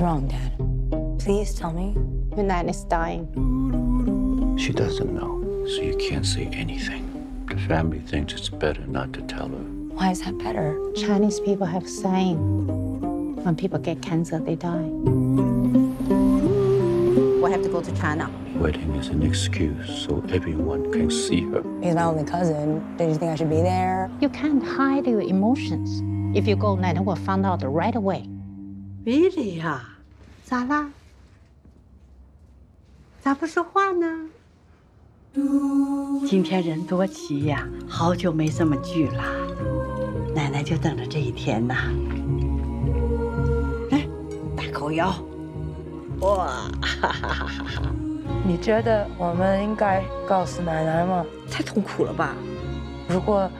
[0.00, 1.18] What's wrong, Dad?
[1.20, 1.92] Please tell me.
[2.34, 3.28] Your nan is dying.
[4.58, 7.04] She doesn't know, so you can't say anything.
[7.50, 9.64] The family thinks it's better not to tell her.
[9.92, 10.74] Why is that better?
[10.96, 12.38] Chinese people have saying
[13.44, 14.88] when people get cancer, they die.
[17.42, 18.30] We have to go to China.
[18.54, 21.62] Wedding is an excuse so everyone can see her.
[21.82, 22.96] He's my only cousin.
[22.96, 24.10] Did you think I should be there?
[24.22, 26.00] You can't hide your emotions.
[26.34, 28.26] If you go, Nana will find out right away.
[29.02, 29.82] Billy 呀，
[30.44, 30.90] 咋啦？
[33.22, 34.28] 咋不说话呢？
[36.26, 39.24] 今天人多齐呀，好久没这么聚了，
[40.34, 41.74] 奶奶就等着这一天呢。
[43.90, 44.06] 来，
[44.54, 45.14] 大口咬，
[46.20, 46.48] 哇，
[46.82, 47.82] 哈哈哈哈哈！
[48.44, 51.24] 你觉得我们应该告诉奶奶吗？
[51.50, 52.36] 太痛苦了吧？
[53.08, 53.50] 如果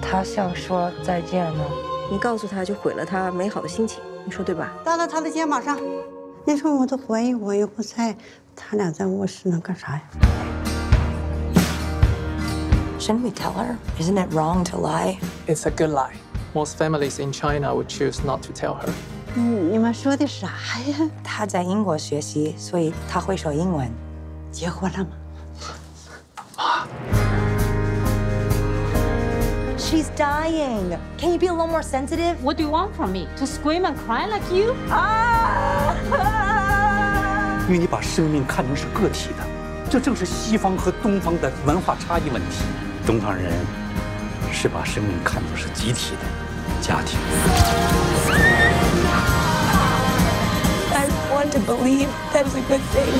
[0.00, 1.64] 她想说再见呢？
[2.10, 4.72] 你告诉她就毁了她美好的心情，你说对吧？
[4.84, 5.78] 搭到他的肩膀上。
[6.44, 8.16] 你说我都怀疑我又不在，
[8.54, 10.02] 他俩在卧室能干啥呀
[12.98, 13.76] ？Shouldn't we tell her?
[13.98, 15.18] Isn't it wrong to lie?
[15.46, 16.14] It's a good lie.
[16.54, 18.88] Most families in China would choose not to tell her.
[19.34, 20.48] 嗯，你们说的啥
[20.86, 21.10] 呀？
[21.24, 23.90] 他在英国学习，所以他会说英文。
[24.50, 25.10] 结婚了吗？
[29.91, 30.97] She's dying.
[31.17, 32.43] Can you be a little more sensitive?
[32.43, 33.27] What do you want from me?
[33.37, 34.75] To scream and cry like you?
[37.67, 39.43] 因为你把生命看成是个体的，
[39.89, 42.63] 这正是西方和东方的文化差异问题。
[43.05, 43.51] 东方人
[44.51, 46.25] 是把生命看作是集体的
[46.81, 47.19] 家庭。
[50.93, 53.13] I want to believe that is a good thing.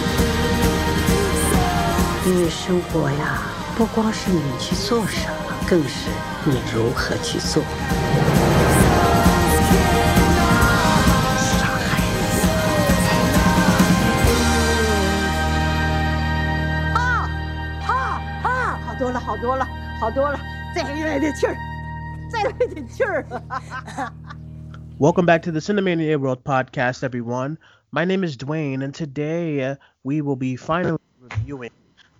[2.25, 3.41] 因为生活呀，
[3.77, 6.09] 不光是你去做什么，更是
[24.98, 27.56] Welcome back to the Cinemania World Podcast, everyone.
[27.92, 31.70] My name is Duane, and today uh, we will be finally reviewing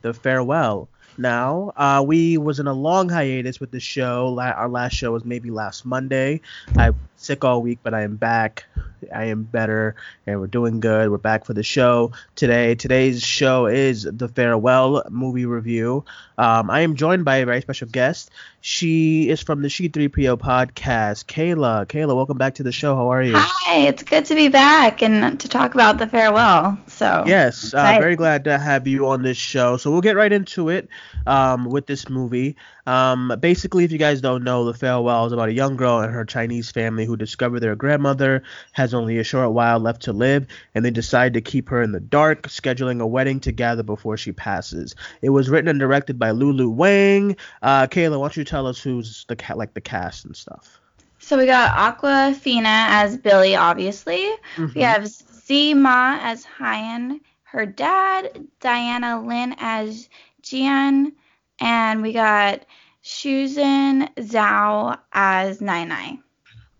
[0.02, 4.38] The Farewell, now, uh, we was in a long hiatus with the show.
[4.40, 6.40] Our last show was maybe last Monday.
[6.76, 8.64] I'm sick all week, but I am back.
[9.10, 9.96] I am better,
[10.26, 11.10] and we're doing good.
[11.10, 12.74] We're back for the show today.
[12.74, 16.04] Today's show is The Farewell movie review.
[16.38, 18.30] Um, I am joined by a very special guest.
[18.60, 21.86] She is from the She3PO podcast, Kaila.
[21.86, 22.94] Kaila, welcome back to the show.
[22.94, 23.34] How are you?
[23.36, 26.78] Hi, it's good to be back and to talk about the farewell.
[26.86, 29.76] So Yes, uh, very glad to have you on this show.
[29.76, 30.88] So we'll get right into it
[31.26, 32.56] um, with this movie.
[32.86, 36.12] Um, basically, if you guys don't know, The Farewell is about a young girl and
[36.12, 38.42] her Chinese family who discover their grandmother
[38.72, 41.92] has only a short while left to live, and they decide to keep her in
[41.92, 44.94] the dark, scheduling a wedding together before she passes.
[45.20, 47.36] It was written and directed by Lulu Wang.
[47.62, 50.78] Uh, Kaila, why don't you tell us who's the ca- like the cast and stuff?
[51.25, 54.28] so we got Awkwafina as Billi, obviously.
[54.56, 54.75] Mhm.
[54.75, 60.09] We have Tzi Ma as Haiyan, her dad, Diana Lin as
[60.42, 61.12] Jian,
[61.60, 62.66] and we got
[63.04, 66.19] Shuzhen Zhao as Nai Nai.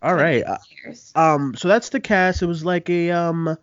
[0.03, 0.45] All right.
[0.45, 0.59] Uh,
[1.15, 2.43] Um, so that's the cast.
[2.43, 3.57] It was like a um,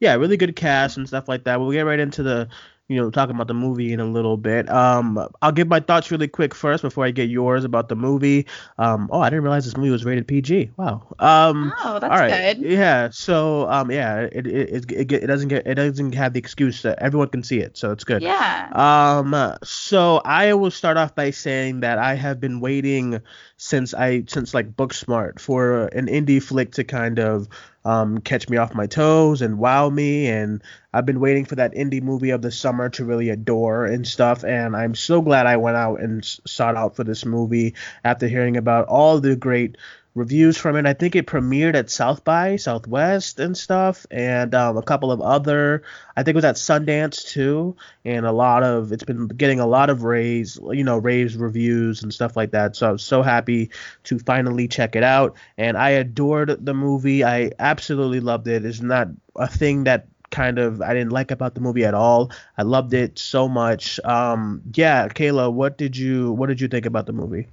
[0.00, 1.60] yeah, really good cast and stuff like that.
[1.60, 2.48] We'll get right into the,
[2.88, 4.68] you know, talking about the movie in a little bit.
[4.70, 8.46] Um, I'll give my thoughts really quick first before I get yours about the movie.
[8.76, 10.72] Um, oh, I didn't realize this movie was rated PG.
[10.76, 11.02] Wow.
[11.18, 12.56] Um, Oh, that's all right.
[12.58, 12.70] good.
[12.70, 13.08] Yeah.
[13.10, 16.82] So um, yeah, it it, it it it doesn't get it doesn't have the excuse
[16.82, 18.20] that everyone can see it, so it's good.
[18.22, 18.68] Yeah.
[18.74, 23.20] Um, so I will start off by saying that I have been waiting
[23.56, 27.48] since I since like Booksmart for an indie flick to kind of
[27.84, 30.28] um catch me off my toes and wow me.
[30.28, 30.62] And
[30.92, 34.44] I've been waiting for that indie movie of the summer to really adore and stuff.
[34.44, 37.74] And I'm so glad I went out and sought out for this movie
[38.04, 39.76] after hearing about all the great
[40.14, 40.86] reviews from it.
[40.86, 45.20] I think it premiered at South by Southwest and stuff, and um, a couple of
[45.20, 45.82] other.
[46.16, 49.66] I think it was at Sundance too, and a lot of it's been getting a
[49.66, 52.76] lot of raves, you know, raves reviews and stuff like that.
[52.76, 53.70] So I was so happy
[54.04, 57.24] to finally check it out, and I adored the movie.
[57.24, 58.64] I absolutely loved it.
[58.64, 62.30] It's not a thing that kind of I didn't like about the movie at all.
[62.58, 64.00] I loved it so much.
[64.04, 67.48] Um, yeah, Kaila, what did you what did you think about the movie?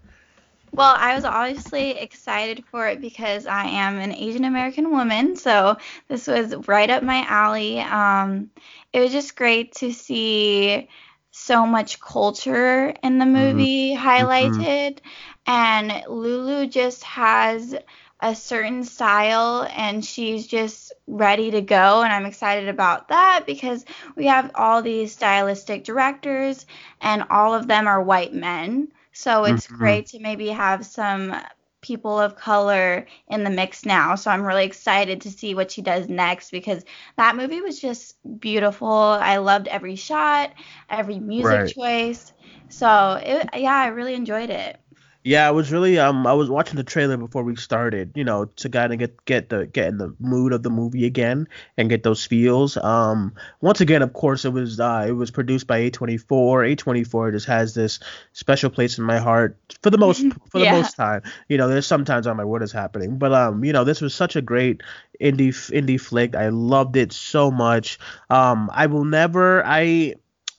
[0.73, 5.77] Well, I was obviously excited for it because I am an Asian American woman, so
[6.07, 7.79] this was right up my alley.
[7.81, 8.49] Um,
[8.93, 10.87] it was just great to see
[11.31, 14.99] so much culture in the movie highlighted,
[15.45, 17.75] and Lulu just has
[18.21, 23.83] a certain style and she's just ready to go and I'm excited about that because
[24.15, 26.65] we have all these stylistic directors
[27.01, 28.89] and all of them are white men.
[29.13, 29.67] So it's Mhm.
[29.67, 31.35] great to maybe have some
[31.81, 34.15] people of color in the mix now.
[34.15, 36.83] So I'm really excited to see what she does next because
[37.17, 38.89] that movie was just beautiful.
[38.89, 40.51] I loved every shot,
[40.89, 41.77] every music Right.
[41.77, 42.33] choice.
[42.69, 44.80] So it, yeah, I really enjoyed it.
[45.23, 48.45] Yeah, I was really um I was watching the trailer before we started, you know,
[48.45, 51.47] to kind of get get the get in the mood of the movie again
[51.77, 52.75] and get those feels.
[52.77, 56.63] Um once again, of course, it was uh it was produced by A24.
[56.63, 57.99] A24 just has this
[58.33, 60.71] special place in my heart for the most for the Yeah.
[60.71, 61.21] most time.
[61.49, 63.17] You know, there's sometimes I'm like what is happening?
[63.19, 64.81] But um, you know, this was such a great
[65.21, 66.35] indie indie flick.
[66.35, 67.99] I loved it so much.
[68.31, 70.15] Um I will never I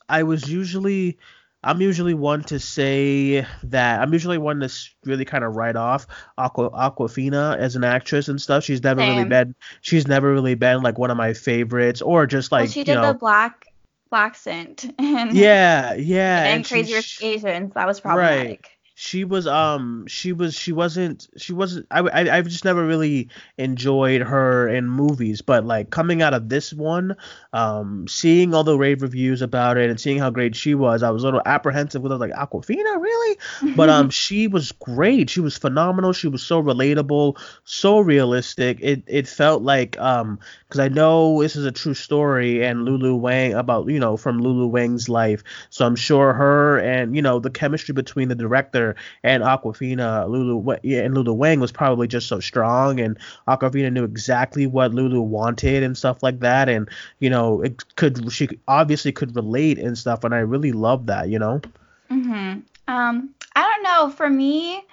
[0.09, 1.19] I was usually
[1.65, 4.73] I'm usually one to say that I'm usually one to
[5.05, 6.07] really kind of write off
[6.37, 8.65] Aqua, Awkwafina as an actress and stuff.
[8.65, 12.51] She's never really been she's never really been like one of my favorites or just
[12.51, 13.67] like well, she you did know the black
[14.11, 17.75] black scent and yeah yeah and, she- Rich Asians.
[17.75, 18.71] That was problematic.
[19.05, 23.31] She was um she was she wasn't she wasn't I, I I've just never really
[23.59, 27.17] enjoyed her in movies but like coming out of this one
[27.53, 31.11] um seeing all the rave reviews about it and seeing how great she was I
[31.11, 33.39] was a little apprehensive with I was like Awkwafina really?
[33.75, 35.29] But um she was great.
[35.29, 36.13] She was phenomenal.
[36.13, 38.79] She was so relatable so realistic.
[38.81, 40.39] It it felt like um
[40.69, 44.39] because I know this is a true story and Lulu Wang about you know from
[44.39, 45.43] Lulu Wang's life.
[45.71, 48.92] So I'm sure her and you know the chemistry between the director
[49.23, 53.19] and Awkwafina Lulu yeah, and Lulu Wang was probably just so strong and
[53.49, 56.89] Awkwafina knew exactly what Lulu wanted and stuff like that and
[57.21, 61.29] you know it could she obviously could relate and stuff and I really love that
[61.29, 61.61] you know
[62.09, 64.11] hmm Um, I don't know.
[64.11, 64.85] For me,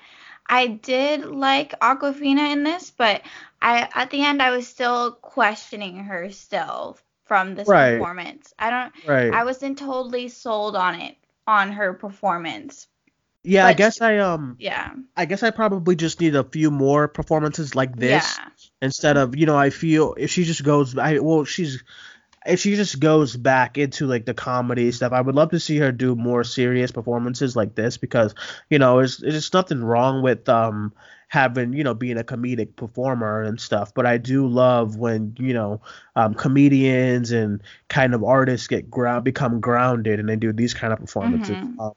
[0.47, 3.21] I did like Awkwafina in this, but
[3.61, 7.91] I at the end I was still questioning her still from this Right.
[7.91, 8.53] performance.
[8.59, 8.93] I don't.
[9.07, 11.17] right I wasn't totally sold on it
[11.47, 12.87] on her performance.
[13.43, 14.91] Yeah I guess I um Yeah.
[15.15, 18.49] I guess I probably just need a few more performances like this Yeah.
[18.81, 21.83] instead of you know I feel if she just goes I well she's
[22.45, 25.77] if she just goes back into like the comedy stuff I would love to see
[25.77, 28.33] her do more serious performances like this because
[28.69, 30.93] you know there's there's nothing wrong with um
[31.27, 35.53] having you know being a comedic performer and stuff but I do love when you
[35.53, 35.81] know
[36.15, 40.93] um comedians and kind of artists get ground become grounded and they do these kind
[40.93, 41.79] of performances Mhm.
[41.79, 41.91] um,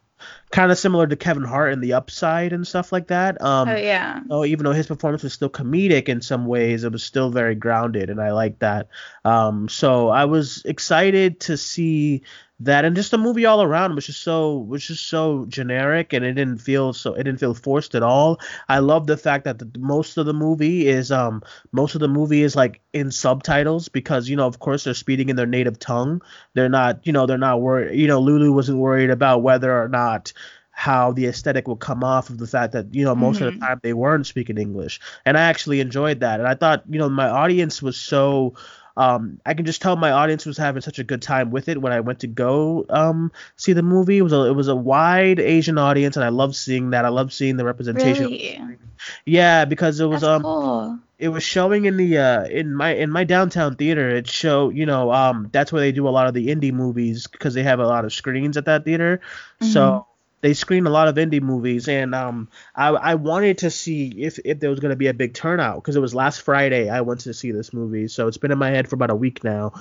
[0.50, 3.76] kind of similar to Kevin Hart in The Upside and stuff like that um oh
[3.76, 4.20] yeah.
[4.30, 7.54] Oh, even though his performance was still comedic in some ways, it was still very
[7.54, 8.88] grounded, and I like that.
[9.24, 12.22] Um, so I was excited to see
[12.64, 16.25] that, and just the movie all around was just so was just so generic, and
[16.25, 18.41] it didn't feel so it didn't feel forced at all.
[18.69, 21.43] I love the fact that the, most of the movie is um
[21.73, 25.29] most of the movie is like in subtitles because you know of course they're speaking
[25.29, 26.23] in their native tongue.
[26.55, 27.99] They're not you know they're not worried.
[27.99, 30.32] You know Lulu wasn't worried about whether or not
[30.70, 33.53] how the aesthetic would come off of the fact that you know most of the
[33.53, 33.67] Mhm.
[33.67, 36.41] time they weren't speaking English, and I actually enjoyed that.
[36.41, 38.55] And I thought you know my audience was so.
[38.96, 41.80] Um, I can just tell my audience was having such a good time with it
[41.80, 44.18] when I went to go um, see the movie.
[44.18, 47.04] It was a it was a wide Asian audience, and I love seeing that.
[47.04, 48.26] I love seeing the representation.
[48.26, 48.78] Really.
[49.24, 50.98] Yeah, because it was That's um cool.
[51.18, 54.87] it was showing in the uh in my in my downtown theater it show you
[54.87, 57.80] know um that's where they do a lot of the indie movies because they have
[57.80, 59.20] a lot of screens at that theater
[59.61, 60.06] so
[60.42, 64.38] they screen a lot of indie movies and um i i wanted to see if
[64.44, 67.00] if there was going to be a big turnout because it was last friday i
[67.00, 69.42] went to see this movie so it's been in my head for about a week
[69.42, 69.72] now.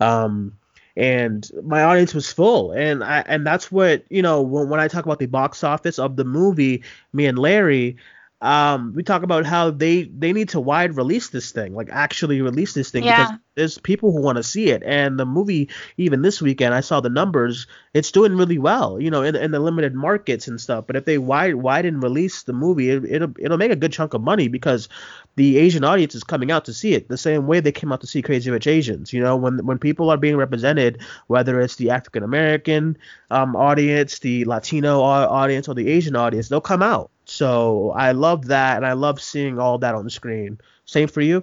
[0.00, 0.58] Um
[0.96, 4.88] and my audience was full and i and that's what you know when, when i
[4.88, 6.82] talk about the box office of the movie
[7.12, 7.96] me and larry
[8.40, 12.40] um we talk about how they they need to wide release this thing like actually
[12.40, 13.16] release this thing Yeah.
[13.24, 14.84] because there's people who want to see it.
[14.84, 19.10] And the movie even this weekend i saw the numbers it's doing really well you
[19.10, 20.86] know in, in the limited markets and stuff.
[20.86, 24.14] But if they wide widen release the movie it, it'll it'll make a good chunk
[24.14, 24.88] of money because
[25.34, 28.00] the asian audience is coming out to see it the same way they came out
[28.02, 31.76] to see crazy rich asians you know when when people are being represented whether it's
[31.76, 32.96] the african american
[33.30, 38.46] um audience the latino audience or the asian audience they'll come out so i love
[38.46, 41.42] that and i love seeing all that on the screen same for you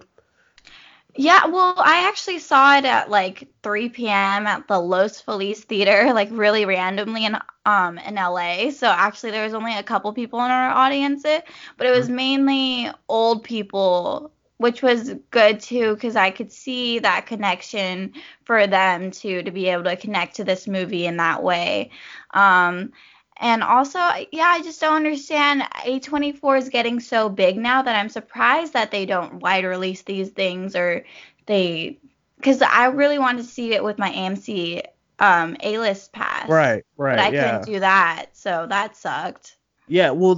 [1.17, 4.47] Yeah, well, I actually saw it at like 3 p.m.
[4.47, 8.71] at the Los Feliz Theater, like really randomly in um in LA.
[8.71, 11.45] So actually, there was only a couple people in our audience, it,
[11.77, 17.27] but it was mainly old people, which was good too, because I could see that
[17.27, 18.13] connection
[18.43, 21.91] for them to to be able to connect to this movie in that way.
[22.33, 22.91] Um,
[23.37, 23.99] And also,
[24.31, 25.63] yeah, I just don't understand.
[25.85, 30.29] A24 is getting so big now that I'm surprised that they don't wide release these
[30.29, 31.05] things or
[31.45, 31.99] they,
[32.37, 34.83] because I really wanted to see it with my AMC
[35.19, 36.49] um, A list pass.
[36.49, 37.17] Right, right.
[37.17, 37.57] But I yeah.
[37.57, 39.57] couldn't do that, so that sucked.
[39.87, 40.35] Yeah, well,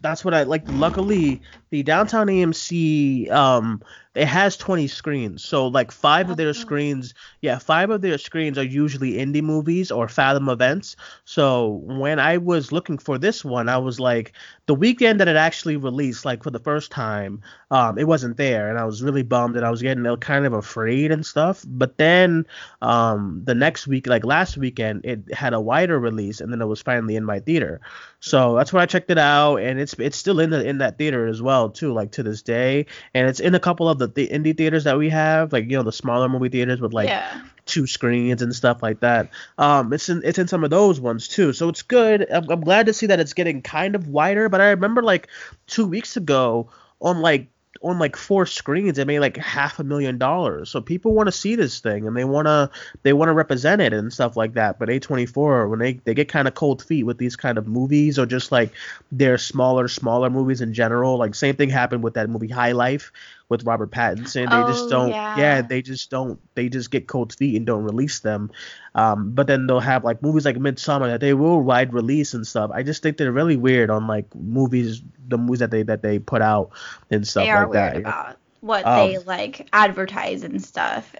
[0.00, 0.64] that's what I like.
[0.66, 3.82] Luckily, the downtown AMC um
[4.14, 8.58] it has 20 screens, so like five of their screens, yeah, five of their screens
[8.58, 10.96] are usually indie movies or Fathom events.
[11.24, 14.34] So when I was looking for this one, I was like,
[14.66, 18.68] the weekend that it actually released, like for the first time, um, it wasn't there,
[18.68, 21.64] and I was really bummed, and I was getting kind of afraid and stuff.
[21.66, 22.46] But then,
[22.82, 26.66] um, the next week, like last weekend, it had a wider release, and then it
[26.66, 27.80] was finally in my theater.
[28.20, 30.98] So that's where I checked it out, and it's it's still in the in that
[30.98, 34.06] theater as well too, like to this day, and it's in a couple of the,
[34.06, 37.08] the indie theaters that we have, like you know the smaller movie theaters with like
[37.08, 37.42] yeah.
[37.66, 39.30] two screens and stuff like that.
[39.58, 42.30] Um, it's in it's in some of those ones too, so it's good.
[42.30, 45.28] I'm, I'm glad to see that it's getting kind of wider, but I remember like
[45.66, 47.48] two weeks ago on like
[47.82, 50.70] on like four screens it made like half a million dollars.
[50.70, 52.70] So people want to see this thing and they want to
[53.02, 54.78] they want to represent it and stuff like that.
[54.78, 58.18] But a24 when they they get kind of cold feet with these kind of movies
[58.18, 58.72] or just like
[59.10, 63.12] their smaller smaller movies in general like same thing happened with that movie high life
[63.48, 64.48] with Robert Pattinson.
[64.50, 65.10] They Oh, just don't.
[65.10, 65.62] yeah.
[65.62, 66.38] they just don't.
[66.54, 68.50] They just get cold feet and don't release them.
[68.94, 72.46] Um, but then they'll have like movies like Midsommar that they will wide release and
[72.46, 72.70] stuff.
[72.72, 76.18] I just think they're really weird on like movies, the movies that they that they
[76.18, 76.70] put out
[77.10, 78.00] and stuff they are like weird that.
[78.00, 81.14] about what Um, they like advertise and stuff.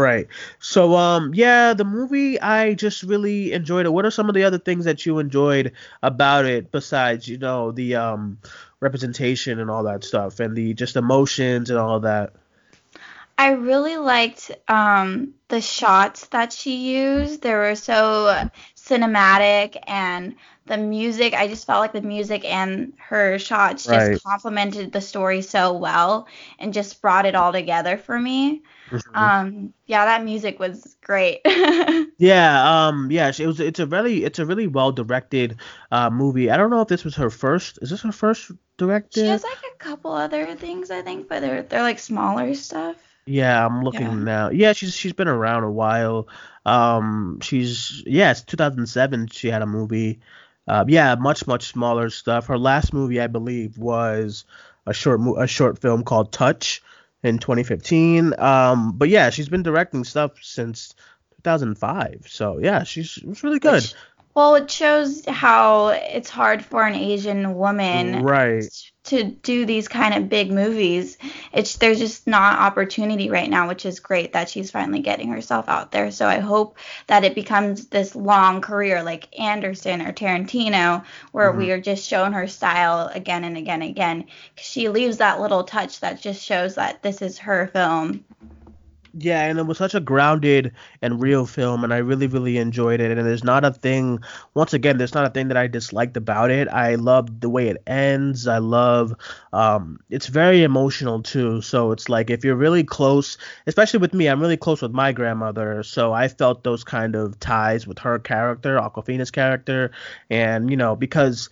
[0.00, 0.28] Right.
[0.60, 3.90] So um yeah, the movie I just really enjoyed it.
[3.90, 7.70] What are some of the other things that you enjoyed about it besides, you know,
[7.70, 8.38] the um
[8.80, 12.32] representation and all that stuff and the just emotions and all that?
[13.36, 17.42] I really liked um, the shots that she used.
[17.42, 18.48] They were so
[18.90, 20.34] cinematic, and
[20.66, 21.34] the music.
[21.34, 24.20] I just felt like the music and her shots just Right.
[24.24, 26.26] complemented the story so well,
[26.58, 28.62] and just brought it all together for me.
[28.90, 29.30] Mm-hmm.
[29.38, 31.40] Um, yeah, that music was great.
[32.18, 33.60] Yeah, um, yeah, it was.
[33.60, 35.58] It's a really, it's a really well directed
[35.90, 36.50] uh, movie.
[36.50, 37.78] I don't know if this was her first.
[37.82, 39.20] Is this her first directed?
[39.20, 43.09] she has like a couple other things, I think, but they're they're like smaller stuff.
[43.26, 44.14] Yeah, I'm looking Yeah.
[44.14, 44.50] now.
[44.50, 46.28] Yeah, she's she's been around a while.
[46.66, 49.28] Um, she's yeah, it's 2007.
[49.28, 50.20] She had a movie.
[50.66, 52.46] Uh, yeah, much much smaller stuff.
[52.46, 54.44] Her last movie, I believe, was
[54.86, 56.82] a short mo- a short film called Touch
[57.22, 58.38] in 2015.
[58.38, 60.94] Um, but yeah, she's been directing stuff since
[61.44, 62.26] 2005.
[62.28, 63.92] So yeah, she's it's really good.
[64.34, 68.89] Well, it shows how it's hard for an Asian woman Right.
[69.02, 71.16] To do these kind of big movies.
[71.52, 75.68] It's there's just not opportunity right now, which is great that she's finally getting herself
[75.68, 76.10] out there.
[76.10, 76.76] So I hope
[77.06, 81.58] that it becomes this long career like Anderson or Tarantino, where mm-hmm.
[81.58, 84.26] we are just showing her style again and again and again.
[84.56, 88.24] she leaves that little touch that just shows that this is her film.
[89.12, 93.00] Yeah, and it was such a grounded and real film, and I really, really enjoyed
[93.00, 93.10] it.
[93.16, 94.20] And there's not a thing,
[94.54, 96.68] once again, there's not a thing that I disliked about it.
[96.68, 98.46] I love the way it ends.
[98.46, 99.12] I love,
[99.52, 101.60] um, it's very emotional too.
[101.60, 103.36] So it's like if you're really close,
[103.66, 105.82] especially with me, I'm really close with my grandmother.
[105.82, 109.90] So I felt those kind of ties with her character, Awkwafina's character,
[110.30, 111.48] and you know because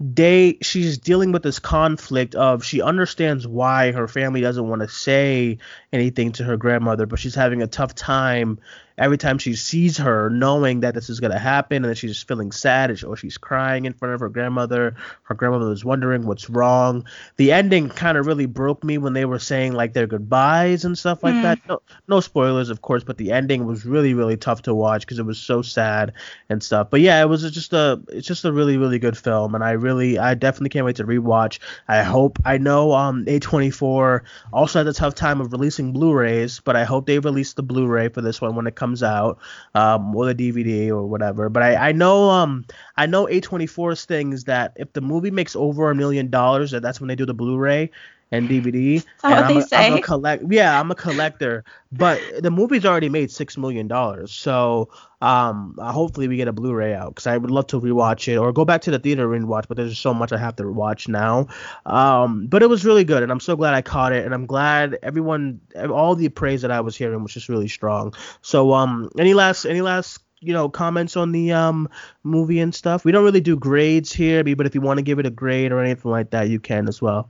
[0.00, 4.88] they she's dealing with this conflict of she understands why her family doesn't want to
[4.88, 5.58] say
[5.92, 8.58] anything to her grandmother but she's having a tough time
[8.98, 12.22] every time she sees her knowing that this is going to happen and that she's
[12.22, 16.50] feeling sad or she's crying in front of her grandmother her grandmother is wondering what's
[16.50, 17.06] wrong.
[17.36, 20.98] The ending kind of really broke me when they were saying like their goodbyes and
[20.98, 21.58] stuff like that.
[21.68, 25.18] No, no spoilers of course but the ending was really really tough to watch because
[25.18, 26.12] it was so sad
[26.48, 26.90] and stuff.
[26.90, 29.72] But yeah it was just a it's just a really really good film and i
[29.72, 31.58] really i definitely can't wait to rewatch.
[31.86, 36.76] I hope i know um a24 also had a tough time of releasing blu-rays but
[36.76, 39.38] i hope they release the blu-ray for this one when it comes out
[39.74, 41.48] um or the dvd or whatever.
[41.48, 42.64] But i i know um
[42.96, 46.82] i know a24's thing is that if the movie makes over a million dollars that
[46.82, 47.90] that's when they do the blu-ray
[48.30, 49.04] and DVD.
[49.22, 50.00] that and what I'm they a, I'm a say?
[50.00, 50.44] collect.
[50.50, 51.64] Yeah, I'm a collector.
[51.90, 54.90] But the movie's already made six million dollars, so
[55.22, 58.36] um, uh, hopefully we get a Blu-ray out because I would love to rewatch it
[58.36, 59.66] or go back to the theater and watch.
[59.68, 61.46] But there's so much I have to watch now.
[61.86, 64.46] Um, but it was really good, and I'm so glad I caught it, and I'm
[64.46, 68.14] glad everyone, all the praise that I was hearing was just really strong.
[68.42, 71.88] So um, any last, any last you know comments on the um
[72.22, 75.18] movie and stuff we don't really do grades here but if you want to give
[75.18, 77.28] it a grade or anything like that you can as well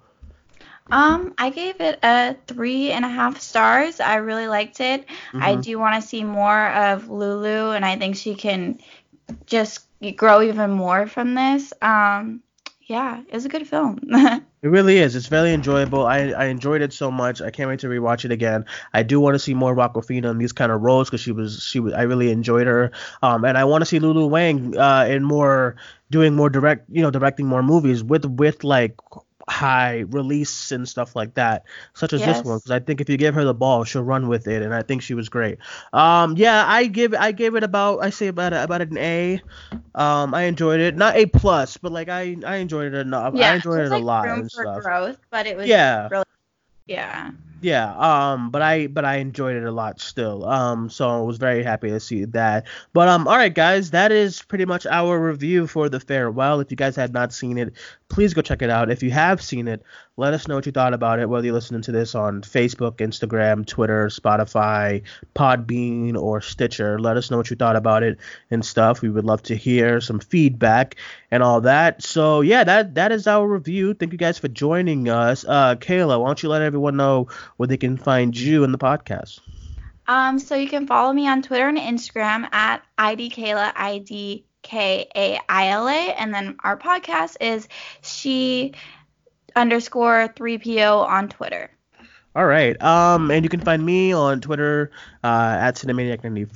[0.91, 4.01] Um, I gave it a three and a half stars.
[4.01, 5.05] I really liked it.
[5.35, 5.63] I Mhm.
[5.63, 8.79] do want to see more of Lulu, and I think she can
[9.47, 9.81] just
[10.17, 11.73] grow even more from this.
[11.83, 12.41] Um,
[12.87, 13.99] yeah, it's a good film.
[14.61, 15.15] It really is.
[15.15, 16.05] It's very enjoyable.
[16.05, 17.41] I, I enjoyed it so much.
[17.41, 18.65] I can't wait to rewatch it again.
[18.93, 21.63] I do want to see more Awkwafina in these kind of roles because she was
[21.63, 22.91] she was I really enjoyed her.
[23.23, 25.77] Um, and I want to see Lulu Wang uh in more
[26.11, 28.97] doing more direct you know directing more movies with with like
[29.49, 31.65] high release and stuff like that,
[31.95, 32.39] such as Yes.
[32.39, 32.59] this one.
[32.59, 34.83] Because I think if you give her the ball, she'll run with it, and I
[34.83, 35.59] think she was great.
[35.93, 39.41] Um, yeah, I give I gave it about I say about a, about an A.
[39.95, 43.35] Um, I enjoyed it, not A plus, but like I I enjoyed it enough.
[43.37, 44.83] I enjoyed it a like, lot room and for stuff.
[44.83, 46.09] growth, but it was Yeah.
[46.11, 46.25] really,
[46.87, 47.33] yeah.
[47.61, 50.45] Yeah, um, but I but I enjoyed it a lot still.
[50.45, 52.67] Um, so I was very happy to see that.
[52.93, 56.61] But um, all right, guys, that is pretty much our review for the farewell.
[56.61, 57.73] If you guys had not seen it,
[58.09, 58.91] please go check it out.
[58.91, 59.83] If you have seen it,
[60.19, 61.29] let us know what you thought about it.
[61.29, 65.03] Whether you're listening to this on Facebook, Instagram, Twitter, Spotify,
[65.37, 68.19] Podbean, or Stitcher, let us know what you thought about it
[68.51, 69.01] and stuff.
[69.01, 70.97] We would love to hear some feedback
[71.31, 72.03] and all that.
[72.03, 73.95] So yeah, that that is our review.
[73.95, 75.45] Thank you guys for joining us.
[75.47, 78.79] Uh, Kaila, why don't you let everyone know where they can find you in the
[78.79, 79.39] podcast?
[80.09, 85.09] Um, so you can follow me on Twitter and Instagram at idkaila, I D K
[85.15, 87.69] A I L A, and then our podcast is
[88.03, 88.73] she
[89.59, 91.71] underscore 3PO on Twitter.
[92.37, 92.81] All right.
[92.83, 94.91] Um, and you can find me on Twitter
[95.25, 96.47] uh, at Cinemaniac94,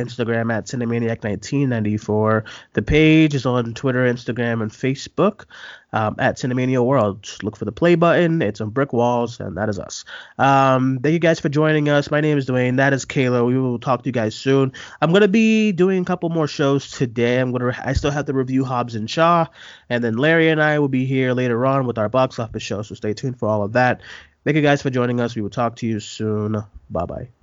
[0.00, 2.44] Instagram at Cinemaniac1994.
[2.72, 5.44] The page is on Twitter, Instagram, and Facebook
[5.92, 7.22] um, at Cinemania World.
[7.22, 8.40] Just look for the play button.
[8.40, 10.04] It's on brick walls, and that is us.
[10.38, 12.10] Um, thank you guys for joining us.
[12.10, 12.76] My name is Duane.
[12.76, 13.46] That is Kaila.
[13.46, 14.72] We will talk to you guys soon.
[15.02, 17.38] I'm gonna be doing a couple more shows today.
[17.38, 17.76] I'm gonna.
[17.84, 19.46] I still have to review Hobbs and Shaw,
[19.90, 22.82] and then Larry and I will be here later on with our box office show.
[22.82, 24.00] So stay tuned for all of that.
[24.44, 25.34] Thank you guys for joining us.
[25.36, 26.52] We will talk to you soon.
[26.90, 27.41] Bye bye.